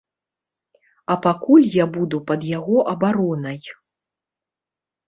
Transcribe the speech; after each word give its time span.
А 1.15 1.17
пакуль 1.27 1.67
я 1.75 1.85
буду 1.99 2.17
пад 2.33 2.41
яго 2.57 2.77
абаронай. 2.95 3.59